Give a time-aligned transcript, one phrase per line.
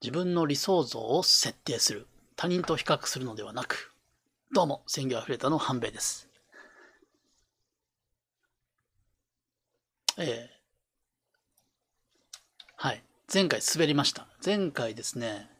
[0.00, 2.06] 自分の理想像を設定する。
[2.36, 3.92] 他人と比較するのではなく。
[4.52, 6.28] どうも、鮮魚あふれたの半兵衛です。
[10.16, 10.24] えー、
[12.76, 13.02] はい。
[13.32, 14.28] 前回滑りました。
[14.44, 15.50] 前回ですね、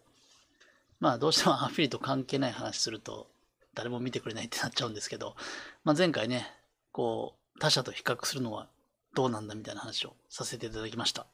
[1.00, 3.28] まあどうしてもアフィリと関係ない話すると
[3.74, 5.34] 誰も見てくれないってなっちゃうんですけど、
[5.82, 6.46] まあ前回ね、
[6.92, 8.68] こう他者と比較するのは
[9.16, 11.26] どうなんだみたいな話をさせていただきました。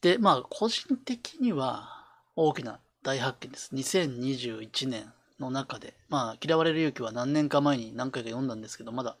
[0.00, 1.88] で、まあ個人的には
[2.36, 3.74] 大きな大発見です。
[3.74, 9.16] 2021年の中で、まあ嫌われる勇気は何年か前に何回か読んだんですけど、まだ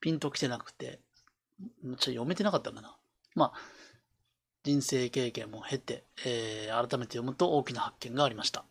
[0.00, 1.00] ピンと来てなくて、
[1.60, 2.96] ちょっと読めてなかったかな。
[3.34, 3.52] まあ
[4.62, 8.64] 人生経験も経て、えー、改めて読むと大きな発見がありました。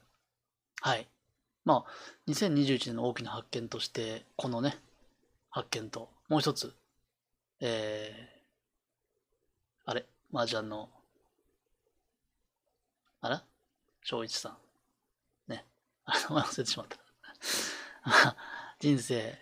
[0.81, 1.07] はい。
[1.65, 4.77] まあ、2021年の大きな発見として、このね、
[5.49, 6.73] 発見と、もう一つ、
[7.59, 10.89] えー、あれ、麻雀の、
[13.21, 13.43] あら？
[14.03, 14.57] 正一さ
[15.47, 15.51] ん。
[15.51, 15.65] ね。
[16.05, 16.97] あの、 忘れてしまった。
[18.79, 19.37] 人生、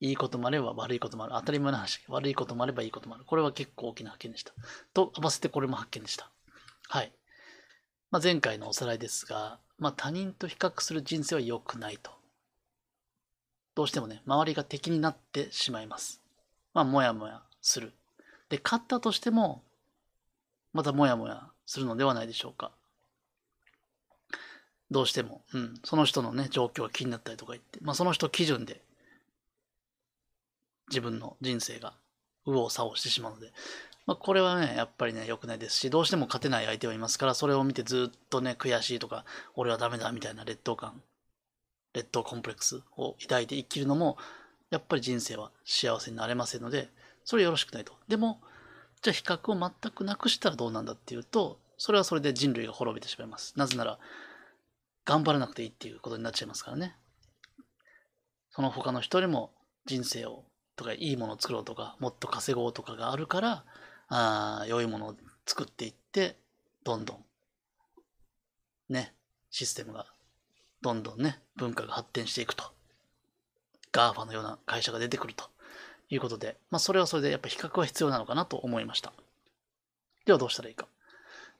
[0.00, 1.32] いいこともあれば悪いこともある。
[1.34, 2.00] 当たり前の話。
[2.08, 3.24] 悪いこともあればいいこともある。
[3.24, 4.54] これは結構大きな発見でした。
[4.94, 6.30] と、合わせてこれも発見でした。
[6.88, 7.12] はい。
[8.10, 12.10] まあ、前回のおさらいですが、まあ、他人と比較する人生は良くないと。
[13.74, 16.22] どうしてもね、周りが敵になってしまいます。
[16.72, 17.92] まあ、もやもやする。
[18.48, 19.62] で、勝ったとしても、
[20.72, 22.72] またもやもやするのではないでしょうか。
[24.90, 28.82] どうしても、うん、その人のね、状況が気になったりとか言って、まあ、その人基準で。
[30.90, 31.94] 自分の人生が
[32.44, 33.52] 右往左往してしまうので、
[34.06, 39.24] まあ、これはね、やっぱりね、良くないですし、どうしても勝てない相手はいますから、それを見てずっとね、悔しいとか、
[39.54, 41.00] 俺はダメだみたいな劣等感、
[41.94, 44.18] 劣等コンプレックスを抱いて生きるのも、
[44.70, 46.88] やっぱり人生は幸せになれませんので、
[47.24, 47.92] それよろしくないと。
[48.08, 48.40] でも、
[49.02, 53.54] じゃあ比較を全くなくしたらどうなんだっていうと、それはそれで人類が滅びてしまいます。
[53.56, 53.98] なぜなら、
[55.04, 56.96] 頑張らなくていいっていうことになっちゃいますからね。
[58.50, 59.52] その他の人よりも
[59.86, 60.44] 人生を
[60.76, 63.64] とかいいものを作ろうとかもっと稼ごうとかがあるから
[64.08, 65.16] あ良いものを
[65.46, 66.36] 作っていって
[66.84, 67.24] どんどん
[68.88, 69.14] ね
[69.50, 70.06] システムが
[70.82, 72.64] どんどんね文化が発展していくと。
[73.92, 75.50] GAFA のような会社が出てくると。
[76.10, 79.12] いうことで、まあ、それはそれでやっぱ比較は必要なのかなと思いました。
[80.26, 80.86] ではどうしたらいいか。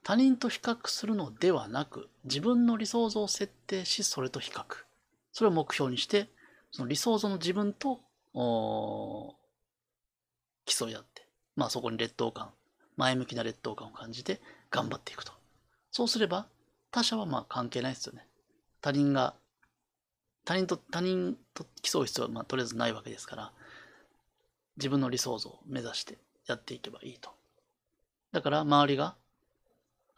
[0.02, 4.64] 他人と比較するのではなく自分の理想像を設定しそれと比較
[5.32, 6.28] それを目標にして
[6.70, 8.00] その理想像の自分と
[10.70, 12.50] 競い合って、まあそこに劣等感、
[12.96, 14.40] 前向きな劣等感を感じて
[14.70, 15.32] 頑張っていくと。
[15.90, 16.46] そうすれば、
[16.92, 18.26] 他者はまあ関係ないですよね。
[18.80, 19.34] 他人が、
[20.44, 23.52] 他人と、他人と競う必要はまあとりあえずないわけですから、
[24.76, 27.30] 自分の理想像を目指してやっていけばいいと。
[28.32, 29.16] だから周りが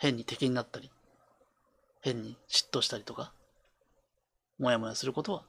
[0.03, 0.91] 変に敵になったり、
[2.01, 3.33] 変に嫉妬したりとか、
[4.59, 5.45] もやもやすることは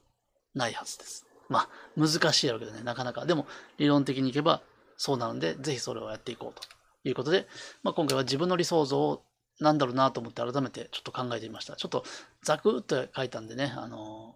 [0.54, 1.26] ないはずです。
[1.50, 3.26] まあ、難しいわけでね、なかなか。
[3.26, 3.48] でも、
[3.80, 4.62] 理論的にいけば
[4.96, 6.62] そうなので、ぜひそれをやっていこうと
[7.04, 7.48] いうことで、
[7.82, 9.24] まあ、今回は自分の理想像を
[9.60, 11.76] なんだろうなと思って改めてちょっと考えてみました。
[11.76, 12.04] ちょっと
[12.44, 14.36] ザクッと書いたんでね、あの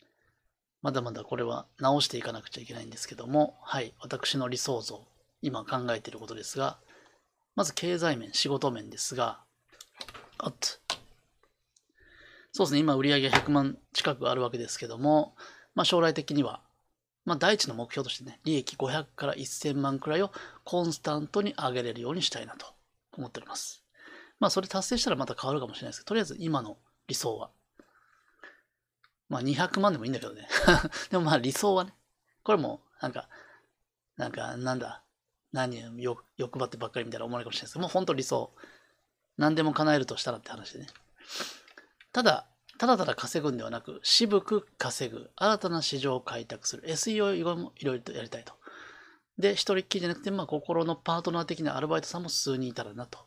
[0.00, 0.04] ー、
[0.82, 5.06] まだまだこれは直していかなくちゃいけないんですけども、はい、私の理想像、
[5.42, 6.78] 今考えていることですが、
[7.54, 9.40] まず経済面、仕事面ですが、
[10.38, 10.54] あっ
[12.54, 15.34] そうですね、今売上100万近くあるわけですけども、
[15.74, 16.60] まあ、将来的には、
[17.24, 20.30] まあ、第一の目標としてね、利益500から1000万くらいを
[20.64, 22.66] コンスタントに上げれるようにしたいなと
[23.16, 23.82] 思っております。
[24.38, 26.76] まあ、それ達成したらまた変わるかもしれないですけど、とりあえず今の
[27.06, 27.50] 理想は、
[29.30, 30.46] まあ、200万でもいいんだけどね。
[31.10, 31.94] でもまあ、理想はね、
[32.42, 33.30] これも、なんか、
[34.18, 35.02] なんか、なんだ、
[35.52, 38.52] 何よ欲張ってばっかりみたいな思われるかもしれないですけど、もう本当理想。
[39.38, 40.86] 何でも叶えるとしたらって話でね。
[42.12, 42.46] ただ、
[42.78, 48.54] ただただ稼ぐんではなく、渋く稼ぐ、新たな市場を開拓する、SEO もいろいろとやりたいと。
[49.38, 53.18] で、一人っきりじゃなくて、まあ、心のパートナー的なアルバイトさんも数人いたらなと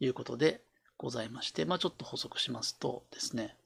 [0.00, 0.62] いうことで
[0.96, 3.56] ございまして、まあ、ちょっと補足しますとですね、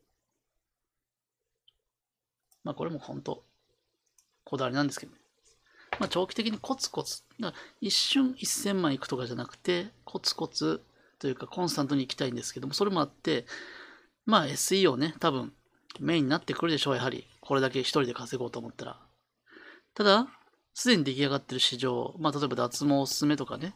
[2.65, 3.45] まあ、これも本当、
[4.45, 5.19] こだわりなんですけど、ね
[5.99, 7.23] まあ、長期的にコツコツ、
[7.81, 10.83] 一瞬1000万いくとかじゃなくて、コツコツ
[11.19, 13.47] というかコンスタントに行きたいんですけども、それもあって、
[14.27, 15.53] まあ SEO ね、多分
[16.01, 17.27] メインになってくるでしょう、やはり。
[17.41, 19.01] これだけ一人で稼ごうと思ったら。
[19.95, 20.29] ただ、
[20.75, 23.75] すでに出来上がってる市場、まあ例えば脱毛おすすめとかね。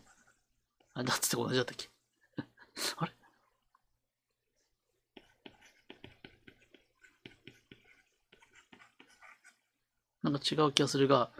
[0.94, 1.88] あ、脱って同じだったっけ？
[2.98, 3.12] あれ？
[10.22, 11.30] なんか違う気がするが、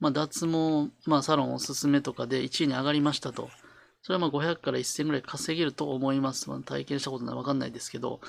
[0.00, 3.48] まあ脱毛、まあサロンおすすめとかで1位に上がりましたと。
[4.02, 6.48] それはまあ500から1000ぐらい稼げると思います。
[6.48, 8.20] まあ、体験したことないわかんないですけど、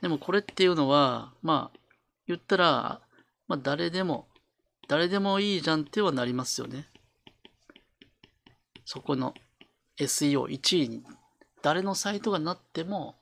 [0.00, 1.78] でもこれっていうのは、まあ、
[2.26, 3.00] 言ったら、
[3.48, 4.26] まあ誰でも、
[4.88, 6.86] 誰でもいいじゃんってはなりますよね。
[8.84, 9.32] そこの
[9.98, 11.02] SEO1 位に、
[11.62, 13.14] 誰のサイトがなっても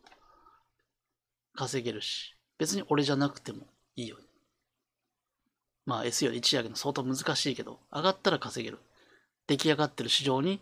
[1.55, 4.30] 稼げるし、別に俺じゃなくてもいいよね。
[5.87, 8.79] まあ SEO で1上げの相当難しいけど、上がったら稼げる。
[9.47, 10.61] 出来上がってる市場に、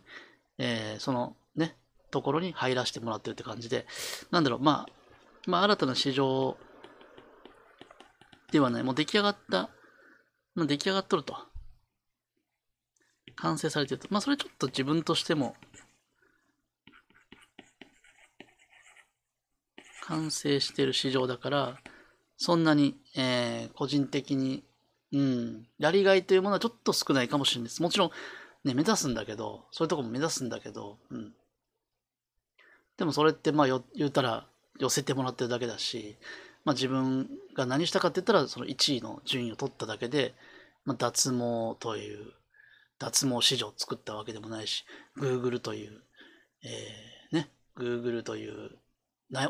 [0.58, 1.76] えー、そのね、
[2.10, 3.86] ところに入らせてもらってるって感じで、
[4.30, 4.92] なんだろう、まあ、
[5.46, 6.56] まあ新たな市場
[8.50, 9.70] ではない、もう出来上がった、
[10.54, 11.36] まあ、出来上がっとると。
[13.36, 14.08] 完成されてると。
[14.10, 15.54] まあそれちょっと自分としても、
[20.02, 21.78] 完成してる市場だから、
[22.38, 24.64] そんなに、えー、個人的に、
[25.12, 27.82] うん、やりがいというものはちょっと少ないかもしれないです。
[27.82, 28.10] もちろん、
[28.64, 31.32] ね、目指すんだけど、そういうとこも目指すんだけど、うん。
[32.98, 34.46] でもそれってまあよ言ったら
[34.78, 36.18] 寄せてもらってるだけだし、
[36.64, 40.34] まあ自分が何したかって言ったらその1位の順位を取っただけで、
[40.84, 42.32] まあ、脱毛という、
[42.98, 44.84] 脱毛市場を作ったわけでもないし、
[45.16, 46.02] Google という、
[46.64, 48.70] えー、ね、Google という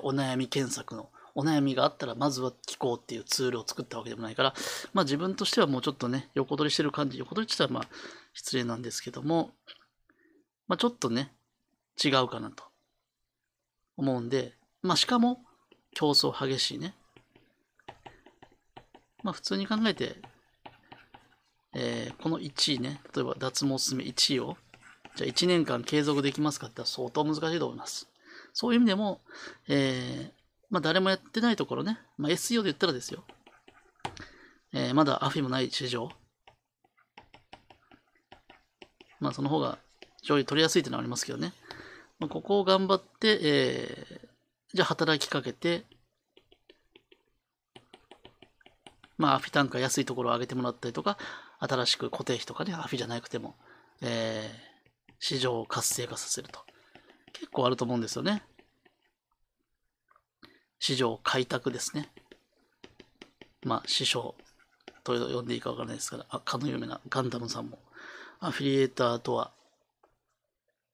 [0.02, 4.54] お悩み検索のお悩みがあったら、まずは聞こうっていうツールを作ったわけでもないから、
[4.92, 7.88] まあ自分としてはもうちょっとね、横取りしてる感じ、横取りって言ったらまあ
[8.34, 9.52] 失礼なんですけども、
[10.66, 11.32] まあちょっとね、
[12.02, 12.64] 違うかなと
[13.96, 15.44] 思うんで、まあしかも
[15.94, 16.96] 競争激しいね。
[19.22, 20.16] まあ普通に考えて、
[21.72, 24.56] えー、この1位ね、例えば脱毛おすすめ1位を、
[25.14, 28.08] じゃあ1年間継続できますかって言ったら相当難しいと思います。
[28.54, 29.20] そういう意味でも、
[29.68, 30.37] えー、
[30.70, 33.24] まあ誰もやってないところね、まあ SEO で言ったらですよ、
[34.72, 36.10] えー、まだアフィもない市場、
[39.20, 39.78] まあその方が
[40.22, 41.52] 上位取りやすいっていうのはありますけどね、
[42.18, 44.28] まあ、ここを頑張って、えー、
[44.74, 45.84] じゃあ働きかけて、
[49.16, 51.18] まあアフィ単価安いところを上げてもらったりとか、
[51.60, 53.56] 新しく固定費とかね、アフィじゃなくても、
[54.00, 56.60] えー、市場を活性化させると。
[57.32, 58.42] 結構あると思うんですよね。
[60.78, 62.08] 市場開拓ですね。
[63.64, 64.34] まあ、師匠
[65.04, 67.78] と呼んでいいかわからないですから、あ、かの有名なガンダムさんも、
[68.40, 69.50] アフィリエーターとは、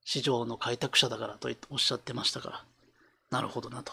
[0.04, 2.64] 市場の開拓者だからとおっしゃってましたから、
[3.31, 3.92] なるほどなと。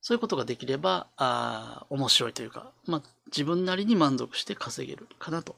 [0.00, 5.56] そういうことができれば、あ面白いというか、まあ、自分なりに満足して稼げるかなと。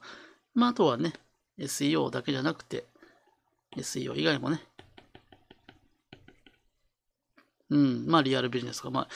[0.55, 1.15] まあ、あとはね、
[1.59, 2.85] SEO だけじゃなくて、
[3.77, 4.63] SEO 以外もね、
[7.71, 9.09] うん、まあリアルビジネスか、まあ、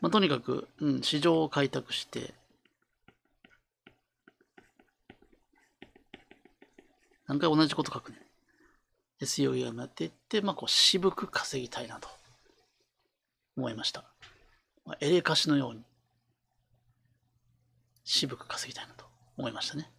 [0.00, 2.34] まあ、とにかく、うん、市場を開拓して、
[7.26, 8.18] 何回同じこと書くね。
[9.20, 12.08] SEO 以外もやっていって、まあこう渋く稼ぎたいなと
[13.56, 14.04] 思いました。
[14.86, 15.82] まあ、エレカシのように
[18.04, 19.04] 渋く稼ぎたいなと
[19.36, 19.90] 思いましたね。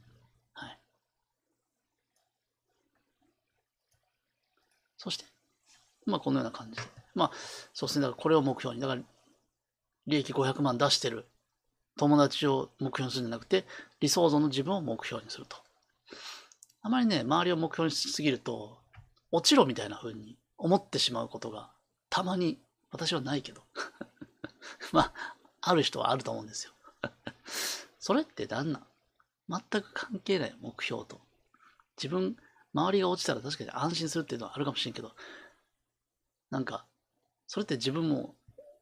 [0.53, 0.79] はい。
[4.97, 5.25] そして、
[6.07, 6.81] まあこのような感じで。
[7.19, 7.31] まあ、
[7.73, 8.03] そうですね。
[8.03, 8.81] だからこれを目標に。
[8.81, 9.01] だから、
[10.07, 11.25] 利益500万出してる
[11.97, 13.65] 友達を目標にするんじゃなくて、
[13.99, 15.57] 理想像の自分を目標にすると。
[16.81, 18.79] あまりね、周りを目標にしすぎると、
[19.31, 21.69] 落ちろみたいな風に思ってしまうことが、
[22.09, 22.59] たまに、
[22.91, 23.61] 私はないけど。
[24.91, 25.13] まあ、
[25.61, 26.73] ある人はあると思うんですよ。
[27.99, 28.87] それって何なん？
[29.49, 31.19] 全く関係ない目標と。
[31.97, 32.37] 自分、
[32.73, 35.11] 周りが落ちたら確かに安心するっていうのはあるかもしれんけど、
[36.49, 36.85] なんか、
[37.49, 38.35] それって自分も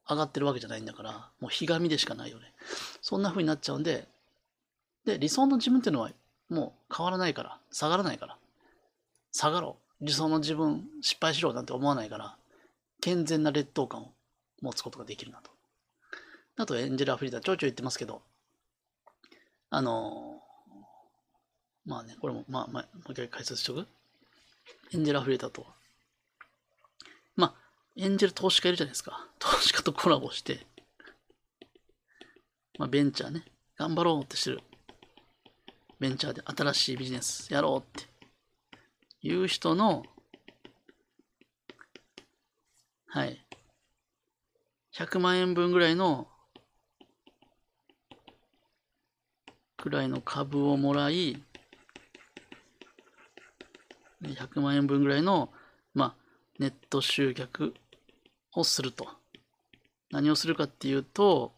[0.06, 2.52] 上がってるわけじゃないんだから、もうひがみでしかないよね。
[3.00, 4.06] そんな風になっちゃうんで、
[5.06, 6.12] で、理想の自分っていうのは
[6.50, 8.36] もう変わらないから、下がらないから。
[9.32, 10.04] 下がろう。
[10.04, 12.36] 理想の自分、失敗しろなんて思わないから、
[13.00, 14.12] 健全な劣等感を
[14.60, 15.50] 持つことができるなと。
[16.58, 18.20] あと、エンジェルアフリーター、ちょいちょい言ってますけど、
[19.70, 23.86] あのー、まあね、これも、まあ、まあ、もう一回解説しとく。
[24.92, 25.77] エンジェルアフリーターとは、
[28.00, 29.26] エンジェル投資家いるじゃないですか。
[29.40, 30.64] 投資家とコラボして、
[32.78, 33.42] まあ、ベンチャーね、
[33.76, 34.60] 頑張ろうってしてる。
[35.98, 38.08] ベンチャーで新しいビジネスやろうって
[39.20, 40.04] いう人の、
[43.08, 43.44] はい。
[44.94, 46.28] 100万円分ぐらいの、
[49.76, 51.42] くらいの株をもらい、
[54.22, 55.52] 100万円分ぐらいの、
[55.94, 56.24] まあ、
[56.60, 57.74] ネット集客
[58.60, 59.08] をすると。
[60.10, 61.52] 何をするかっていうと、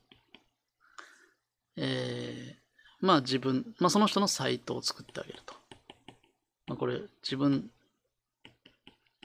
[1.77, 5.55] えー、まあ自分、まあその人のサイトを作ってあげると。
[6.67, 7.71] まあ、これ自分、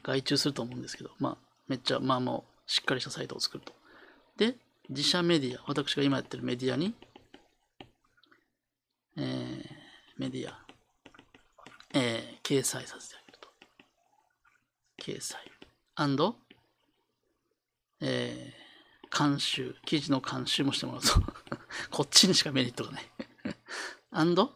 [0.03, 3.73] 外注すると思うんですけど、まあ、めっちゃ、まあもう、しっかりしたサイトを作ると。
[4.37, 4.55] で、
[4.89, 6.93] 自社メディア、私が今やってるメディアに、
[9.17, 9.65] えー、
[10.17, 10.59] メディア、
[11.93, 13.49] えー、掲載させてあげると。
[15.01, 15.55] 掲載。
[15.97, 16.35] and、
[18.01, 21.13] えー、監修、記事の監修もしてもらうと。
[21.91, 23.03] こっちにしかメリットがない
[24.11, 24.49] and,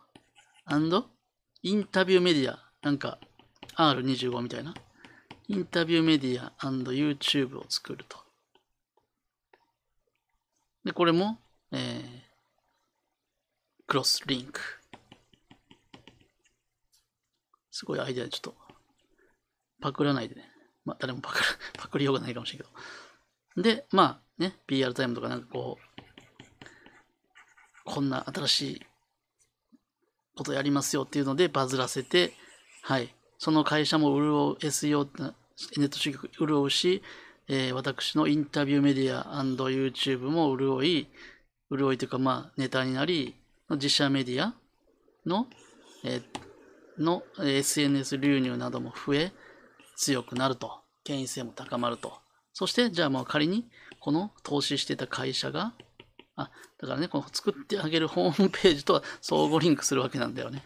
[0.66, 1.06] and,
[1.62, 3.20] インタビューメディア、なんか
[3.76, 4.74] R25 みたいな。
[5.48, 8.18] インタビューメディア &YouTube を作ると。
[10.84, 11.40] で、これも、
[11.72, 12.22] えー、
[13.88, 14.62] クロスリンク。
[17.72, 18.56] すごいアイデアでちょっと、
[19.82, 20.44] パクらないでね。
[20.86, 21.46] まあ、誰もパクる、
[21.78, 22.70] パクりようがないかもしれんけど。
[23.62, 25.90] で、まあね、PR タイムとかなんかこう、
[27.86, 28.82] こんな新しい
[30.36, 32.34] ことやりますよっていうのでバズらせて、
[32.82, 33.14] はい。
[33.38, 35.08] その会社も潤う、SEO、
[35.78, 37.02] ネット集客潤うし、
[37.48, 41.08] えー、私のインタビューメディア &YouTube も潤い、
[41.72, 43.36] 潤いというか、まあ、ネタになり、
[43.70, 44.56] 自社メディア
[45.26, 45.48] の、
[46.04, 49.32] えー、の SNS 流入なども増え、
[49.96, 50.82] 強くなると。
[51.04, 52.20] 権威性も高まると。
[52.54, 55.74] そして、じゃあもう仮に、この投資してた会社が、
[56.36, 60.64] あ、だからね、この作ってあげるホームページとは相互リンクするわけなんだよね。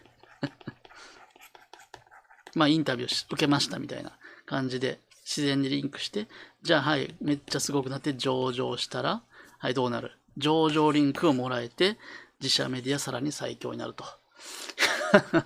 [2.55, 6.27] まあ、インタビュー受けましたみたいな感じで、自然にリンクして、
[6.61, 9.23] じゃあはい、めっちゃすごくなって上場したら、
[9.57, 10.11] はい、どうなる？
[10.37, 11.97] 上場リンクをもらえて、
[12.41, 14.03] 自社メディアさらに最強になると。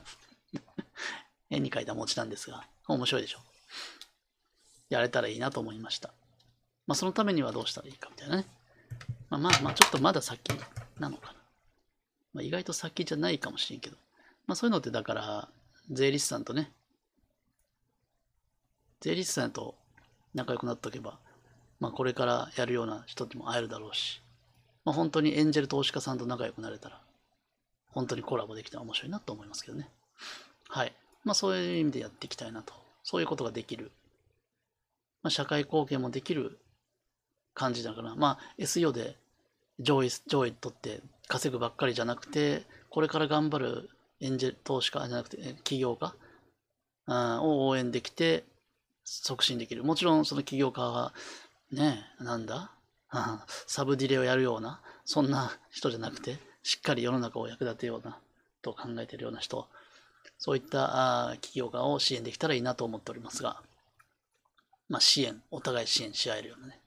[1.49, 3.39] 絵に描いた餅なんですが、面白いでしょ？
[4.89, 6.13] やれたらいいなと思いました。
[6.87, 8.45] まあ、そのためにはどうしたらいいかみたいなね。
[9.29, 10.39] まあまあ、ちょっとまだ先
[10.99, 11.33] なのかな。
[12.33, 13.97] まあ、意外と先じゃないかもしれんけど。
[14.47, 15.49] まあそういうのってだから、
[15.91, 16.71] 税理士さんとね、
[19.01, 19.75] 税理士さんと
[20.33, 21.19] 仲良くなっておけば、
[21.79, 24.21] まあこれからやるような人にも会えるだろうし、
[24.85, 27.01] まあ本当にエンジェル投資家さんと仲良くなれたら、
[27.89, 29.89] 本当にコラボできたら面白いなと思いますけどね。
[30.69, 30.93] はい。
[31.25, 32.73] まあそういう意味でやっていきたいなと。
[33.03, 33.91] そういうことができる。
[35.23, 36.57] まあ社会貢献もできる
[37.57, 39.17] 感じだから、まあ SEO で
[39.79, 43.89] 上位、上位取って稼ぐばっかりじゃなくて、これから頑張る
[44.21, 46.13] エンジェル投資家じゃなくて、企業家
[47.07, 48.45] を応援できて、
[49.03, 49.83] 促進できる。
[49.83, 51.13] もちろんその起業家が、
[51.71, 52.71] ね、なんだ
[53.65, 58.19] サブディレをやるような、そんな人じゃなくて、しっかり世の中を役立てような、
[58.61, 59.67] と考えているような人、
[60.37, 63.63] そういった企業家を支援できたらいいなと思っておりますが、
[64.89, 66.79] まあ支援、お互い支援し合えるようなね。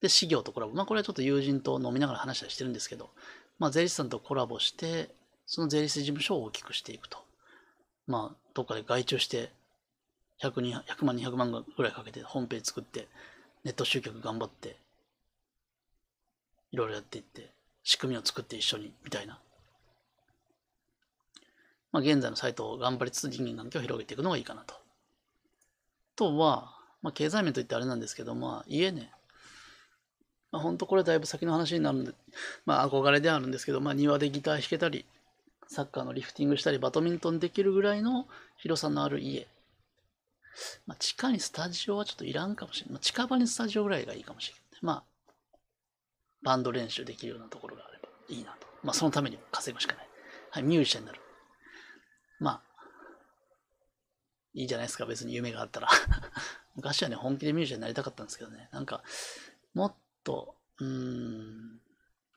[0.00, 0.74] で、事業とコラボ。
[0.74, 3.10] まあこれはちょっと友人と飲みながら話したりしてるんですけど、
[3.58, 5.10] まあ税理士さんとコラボして、
[5.46, 7.18] その税理士事務所を大きくしていくと。
[8.06, 9.50] まあ、どっかで外注して
[10.42, 13.08] 100, 人100万、200万ぐらいかけてホームページ作って、
[13.64, 14.76] ネット集客頑張って、
[16.70, 17.50] いろいろやっていって、
[17.82, 19.40] 仕組みを作って一緒に、みたいな。
[21.90, 24.74] まあ、現在のサイトを頑張りつつ人間関係を広げていくのがいいかなと。
[26.14, 29.12] とは、まあ、経済面といってあれなんですけど、まあ、家ね。
[30.50, 32.12] まあ、本当これはだいぶ先の話になるんで、
[32.64, 35.04] まあ、憧れではあるんですけど、まあ、庭でギター弾けたり、
[35.66, 38.26] サッカーのリフティングしたり、バドミントンできるぐらいの
[38.56, 39.46] 広さのある家
[40.86, 42.92] まあ、地下にスタジオはちょっといらんかもしれない。
[42.94, 44.80] まあ、近場にスタジオぐらいがいいかもしれない。
[44.82, 45.04] まあ、
[46.42, 48.66] バンド練習できるようなところがあればいいなと。
[48.82, 50.08] まあ、そのために稼ぐしかない。
[50.50, 51.20] はい、ミュージシャンになる。
[52.40, 52.62] まあ、
[54.54, 55.88] いいじゃないですか、別に夢があったら。
[56.74, 59.02] 昔はね、本気でミュージシャンになりたかったんですけどね、なんか、
[59.74, 59.94] もっ
[60.28, 61.80] と、うん、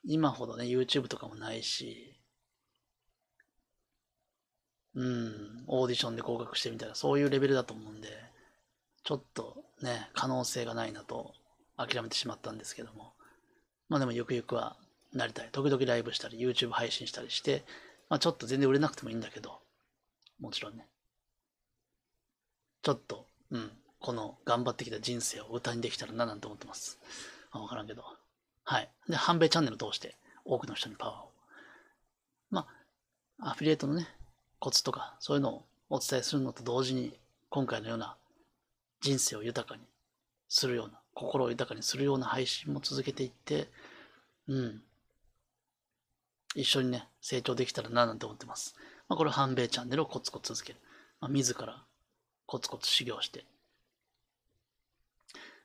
[0.06, 2.16] 今ほどね、YouTube とかもないし、
[4.96, 8.08] うん、オーディションで合格してみたいな、そういうレベルだと思うんで、
[9.04, 11.34] ちょっとね、可能性がないなと
[11.76, 13.12] 諦めてしまったんですけども、
[13.90, 14.78] まあでもゆくゆくは
[15.12, 15.50] なりたい。
[15.52, 17.66] 時々ライブしたり、YouTube 配信したりして、
[18.08, 19.60] まあちょっと全然売れなくてもいいんだけど、
[20.40, 20.88] もちろんね。
[22.84, 26.98] ちょっと、うん、この頑張ってきた人生を歌にできたらななんて思ってます。
[27.60, 28.04] わからんけど。
[28.64, 28.90] はい。
[29.10, 30.16] で、半米チャンネルを通して
[30.46, 31.32] 多くの人にパワーを。
[32.50, 32.68] ま
[33.40, 34.08] あ、アフィリエイトのね、
[34.60, 37.18] コツとか、そういうのをお伝えするのと同時に、
[37.50, 38.16] 今回のような
[39.02, 39.82] 人生を豊かに
[40.48, 43.68] するような、心を豊かにするような配信も続けていって、
[44.48, 44.82] うん。
[46.56, 48.76] 一緒にね、成長できたらななんて思ってます。
[49.08, 50.80] まあ、これ半米チャンネルをコツコツ続ける。
[51.20, 51.84] まあ、自ら
[52.46, 53.46] コツコツ修行して。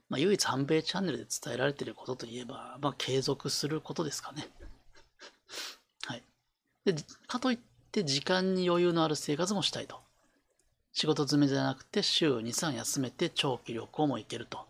[0.08, 4.48] まあ、唯一半米チャンネルで伝えられていることといえば、まあ、継続することですかね。
[6.06, 6.22] はい。
[6.84, 6.94] で、
[7.26, 7.58] かとい、っ
[7.96, 10.02] て時間に余裕のある生活もしたいと。
[10.92, 14.66] 仕事詰めじゃなくて週2、3休めて長期旅行も行けると。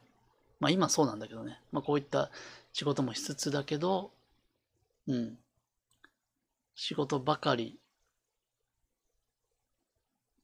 [0.61, 1.61] まあ今そうなんだけどね。
[1.73, 2.31] まあこういった
[2.73, 4.13] 仕事もしつつだけど、
[5.09, 5.39] うん。
[6.77, 7.81] 仕事ばかり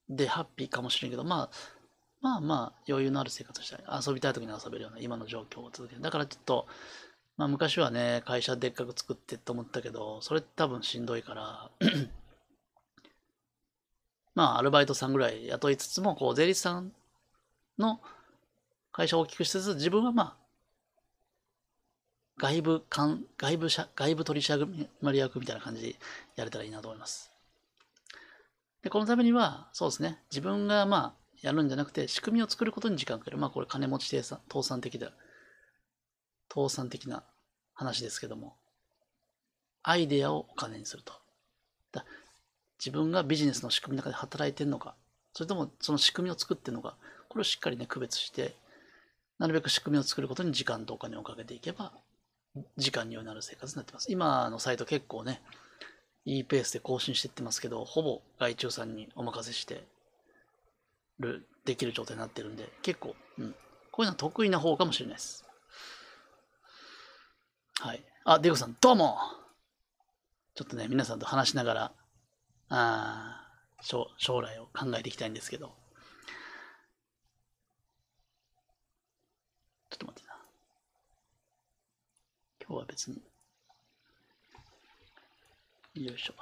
[0.09, 1.82] でハッピーかもしれんけど、まあ、
[2.23, 3.81] まあまあ余裕のある生活したい。
[4.07, 6.01] 遊びたい時に遊べるような今の状況を続ける。
[6.01, 6.67] だからちょっと、
[7.37, 11.71] まあ昔はね、会社でっかく作ってと思ったけど、それ多分しんどいから
[14.37, 16.93] まあアルバイトさんぐらい雇いつつも、こう税理士さん
[17.77, 18.01] の
[18.93, 20.37] 会社を大きくしつつ、自分はまあ、
[22.39, 25.97] 外部官、外部社、外部取締役みたいな感じで
[26.37, 27.33] やれたらいいなと思います。
[28.83, 33.37] で、このためには、そうですね、自分がまあ、やるんじゃなくて、仕組みを作ることに時間かける。
[33.37, 35.13] まあ、これ金持ち倒産倒産的だ。
[36.49, 37.25] 倒産的な
[37.75, 38.57] 話ですけども、
[39.83, 41.13] アイデアをお金にすると。
[41.91, 42.05] だ
[42.79, 44.95] 自分がビジネスの仕組みの中で働いてるのか、
[45.33, 46.97] それともその仕組みを作ってるのか、
[47.29, 48.55] これをしっかりね、区別して、
[49.39, 51.93] なるべく仕組みを作ることに時間とお金をかけていけば、
[52.77, 54.13] 時間によなる生活になってます。
[54.13, 55.43] 今のサイト結構ね、
[56.25, 59.85] いいペースで更新していってますけど、ほぼ外注さんにお任せして
[61.23, 63.55] る、できる状態になってるんで、結構、うん。
[63.91, 65.45] こういうのは得意な方かもしれないです。
[67.81, 68.05] はい。
[68.25, 69.19] あ、デゴさん、どうも
[70.55, 71.93] ちょっとね、皆さんと話しながら、
[72.69, 73.49] あ
[73.81, 75.75] 将将来を考えていきたいんですけど。
[79.91, 80.37] ちょっと待ってな。
[82.67, 83.23] 今日は別に。
[85.95, 86.35] よいしょ。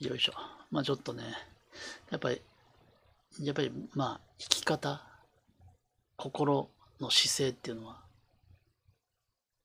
[0.00, 0.32] よいしょ。
[0.70, 1.22] まあちょっとね、
[2.10, 2.40] やっぱり、
[3.40, 5.02] やっぱりまあ生き方、
[6.16, 8.00] 心の姿勢っていうのは、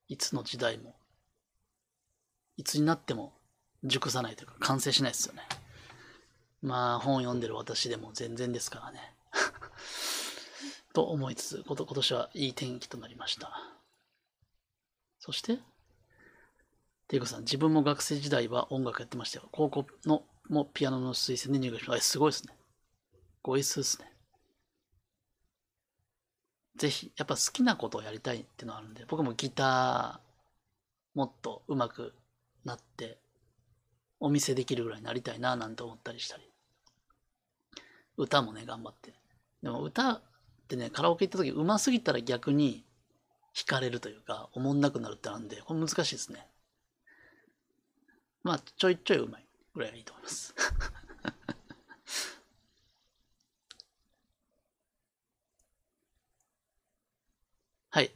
[0.09, 0.95] いつの時代も、
[2.57, 3.33] いつになっても
[3.86, 5.41] 熟さないというか完成しないですよね。
[6.62, 9.15] まあ本読んでる私でも全然ですからね。
[10.93, 13.51] と思いつつ、こと今年はいい天気となりました。
[15.19, 15.59] そして、
[17.07, 19.49] ていうかさん、自分も学生時代は音楽やってましたよ。
[19.51, 22.05] 高校のもピアノの推薦で入学しました。
[22.05, 22.53] すごいですね。
[23.41, 24.12] ごいすですね。
[26.77, 32.13] ぜひ、やっぱ好きなことをやりたいっていうのがあるんで、僕もギターもっと上手く
[32.65, 33.17] なって、
[34.19, 36.43] お見せできるぐらいになりたいななんて思ったりしたり。
[38.17, 39.13] 歌もね、頑張って。
[39.62, 40.21] でも歌っ
[40.67, 42.84] てね、カラオケ行った時上手すぎたら逆に
[43.55, 46.47] 惹かれるというか、おもんなくなるってあるんで、これ難しいですね。
[48.43, 49.44] まあ、ちょいちょいうまい
[49.75, 50.55] ぐらいがいいと思います。
[57.89, 58.11] はい。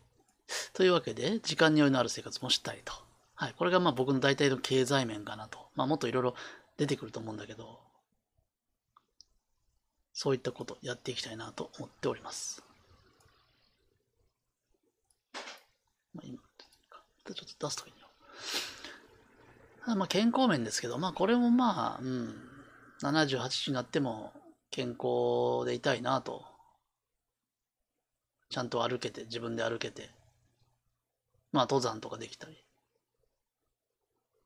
[0.73, 2.93] というわけで、時間に余裕のある生活もしたいと。
[3.35, 3.53] はい。
[3.53, 5.69] これがまあ僕の大体の経済面かなと。
[5.75, 6.35] まあもっといろいろ
[6.77, 7.79] 出てくると思うんだけど、
[10.13, 12.63] そういったことやっていきたいなと思っております。
[16.13, 17.99] まあ今、ちょっと出すときに
[19.85, 22.35] まあ、健康面ですけど、まあ、これもまあ、うん、
[23.01, 24.33] 78歳になっても
[24.71, 26.45] 健康でいたいなと。
[28.49, 30.09] ちゃんと歩けて、自分で歩けて、
[31.51, 32.57] まあ、登山とかできたり、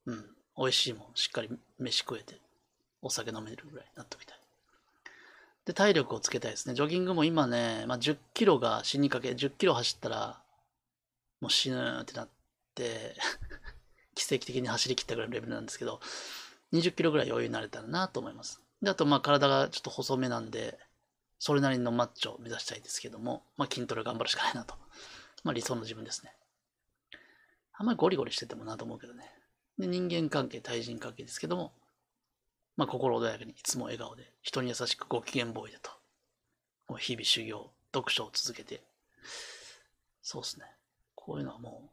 [0.06, 0.26] うん、
[0.58, 2.40] 美味しいもん、しっかり飯食えて、
[3.02, 4.40] お酒飲めるぐらいになっておきたい。
[5.66, 6.76] で、体力をつけたいですね。
[6.76, 10.42] ジョギングも今ね、まあ、10キロが死にかけ、10キロ走ったら、
[11.40, 12.30] もう死ぬってなっ
[12.76, 13.16] て
[14.16, 16.00] 奇跡的に走り切ったぐらいのレベルなんですけど、
[16.74, 18.62] 20キロぐらい余裕になれたらなと思います。
[18.82, 20.78] で、あと、まあ、体がちょっと細めなんで、
[21.40, 24.76] それなりのマッチョを目指したいですけども、まあ、筋トレ頑張るしかないなと。
[25.44, 26.34] まあ、理想の自分ですね。
[27.74, 29.30] あんまりゴリゴリしててもなと思うけどね。
[29.78, 31.74] で、人間関係、対人関係ですけども、
[32.76, 35.92] まあ、心穏やかにいつも笑顔で、人に優しくご機嫌ボーイでと。
[36.88, 38.84] もう日々修行、読書を続けて、
[40.22, 40.66] そうですね。
[41.16, 41.90] こういうのはも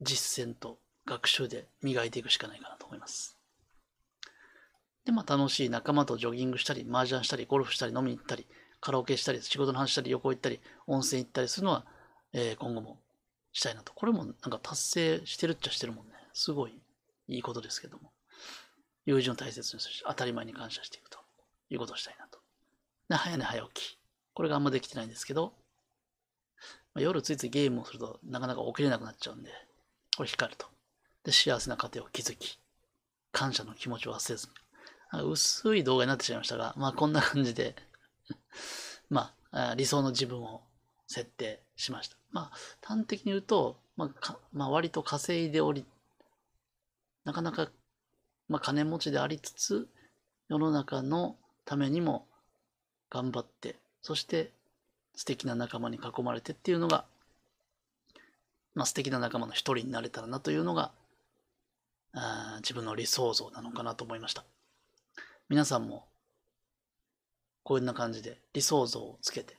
[0.00, 3.36] 実践と学習で磨いていくしかないかなと思います。
[5.04, 8.46] で、まあ楽しい仲間とジョギングしたり、麻雀したり、ゴルフしたり、飲みに行ったり、
[8.80, 11.86] カラオケしたり、仕事の話したり、旅行行ったり、温泉行ったりするのは、
[12.32, 13.00] えー、今後も
[13.52, 13.92] したいなと。
[13.94, 16.12] これもなんか達成してるっちゃしてるもんね。
[16.34, 16.78] すごい
[17.26, 18.12] いいことですけども。
[19.06, 21.18] 友人を大切にするし、当たり前に感謝していくと
[21.70, 22.38] いうことをしたいなと。
[23.08, 23.98] で、早寝早起き。
[24.34, 25.54] これがあんまできてないんですけど、
[26.94, 29.50] まあ、夜ついついゲームをするとなかなか起きれなくなっちゃうんで、
[30.18, 30.66] これ光ると。
[31.22, 32.58] で、幸せな家庭を築き、
[33.30, 34.48] 感謝の気持ちを忘れず
[35.12, 35.22] に。
[35.30, 37.76] 薄い動画になってしまいましたが、まあこんな感じで
[39.08, 40.64] まあ理想の自分を
[41.06, 42.16] 設定しました。
[42.32, 45.86] まあ、端的に言うと、まあ、まあ、割と稼いでおり、
[47.24, 47.70] なかなか、
[48.48, 49.88] まあ、金持ちでありつつ、
[50.48, 52.26] 世の中のためにも
[53.08, 54.50] 頑張って、そして
[55.14, 57.06] 素敵な仲間に囲まれてっていうのが、
[58.78, 60.92] まあ、素敵な仲間の一人になれたらなというのが、
[62.12, 64.44] あ自分の理想像なのかなと思いました。
[65.48, 66.06] 皆さんも、
[67.64, 69.56] こんな感じで理想像をつけて、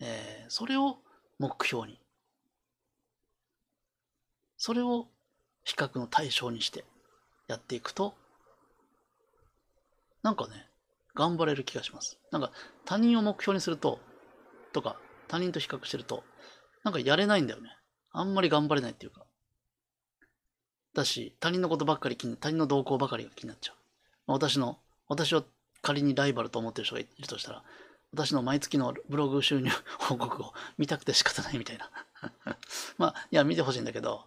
[0.00, 0.96] えー、それを
[1.38, 2.00] 目標に、
[4.56, 5.08] それを
[5.64, 6.86] 比較の対象にして
[7.48, 8.14] やっていくと、
[10.22, 10.66] なんかね、
[11.14, 12.18] 頑張れる気がします。
[12.32, 12.52] なんか
[12.86, 14.00] 他人を目標にすると、
[14.72, 14.96] とか
[15.28, 16.24] 他人と比較してると、
[16.84, 17.75] なんかやれないんだよね。
[18.18, 19.24] あんまり頑張れないっていうか。
[20.94, 23.76] だし、他人のことばっかり気に、他人の動向ばかりが気になっちゃう。
[24.26, 25.44] 私の、私を
[25.82, 27.62] 仮にライバルと思ってる人がいるとしたら、
[28.12, 31.90] 私の毎月のブログ収入報告を 見たくて仕方ないみたいな
[32.96, 34.24] まあ、いや、見てほしいんだけど、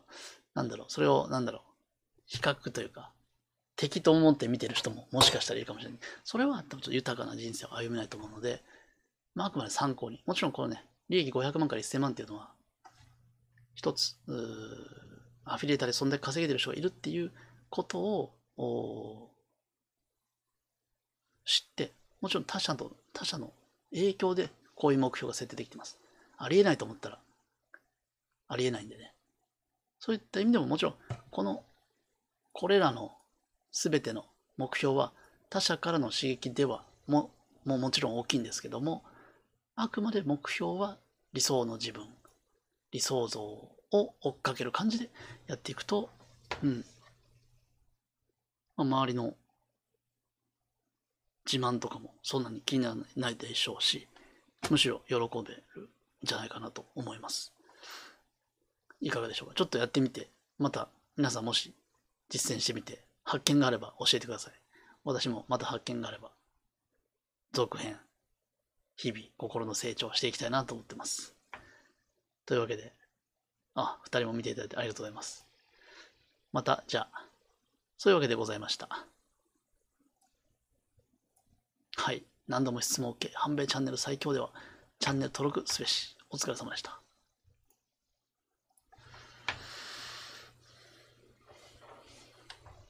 [0.53, 1.61] なんだろう、それを、なんだろう、
[2.27, 3.11] 比較というか、
[3.75, 5.99] 敵と思って見てる人ももしかしたらいいかもしれない。
[6.23, 8.63] それはちょっと豊かな人生を歩めないと思うので、
[9.33, 10.21] まあ、あくまで参考に。
[10.27, 12.51] もちろんこのね、利益500万から1000万っていうのは、
[13.75, 14.15] 一つ、
[15.45, 17.31] アフィリエーターでそんだけ稼げてる人がいるっていう
[17.69, 17.99] こと
[18.57, 19.31] を
[21.45, 23.51] 知って、もちろん他者と、他者の
[23.91, 25.99] 影響でこういう目標が設定できてます。
[26.37, 27.19] ありえないと思ったら、
[28.47, 29.13] ありえないんでね。
[29.99, 30.95] そういった意味でももちろん、
[31.31, 31.63] この、
[32.53, 33.11] これらの
[33.71, 34.25] 全ての
[34.57, 35.13] 目標は
[35.49, 37.31] 他者からの刺激ではも、
[37.65, 39.03] ももちろん大きいんですけども、
[39.75, 40.97] あくまで目標は
[41.33, 42.07] 理想の自分、
[42.91, 45.09] 理想像を追っかける感じで
[45.47, 46.09] やっていくと、
[46.63, 46.85] うん。
[48.77, 49.33] まあ、周りの
[51.51, 54.07] 自慢とかもそんなに気にならないでしょうし、
[54.69, 55.89] むしろ喜べるん
[56.23, 57.53] じゃないかなと思います。
[59.01, 59.55] いかがでしょうか？
[59.55, 61.73] ちょっとやってみて、また皆さんもし
[62.29, 64.53] 実践してみて発見があれば教えてください。
[65.03, 66.31] 私もまた発見があれば、
[67.53, 67.97] 続編
[68.97, 71.33] 日々心の成長していきたいなと思ってます。
[72.49, 72.91] というわけで、
[73.75, 75.45] あ、二人も見ていただいてありがとうございます。
[76.51, 77.27] また、じゃあ、
[77.95, 78.89] そういうわけでございました。
[81.95, 82.23] はい。
[82.47, 84.49] 何度も質問 OK、半米チャンネル最強では、
[84.97, 86.17] チャンネル登録すべし。
[86.31, 86.99] お疲れ様でした。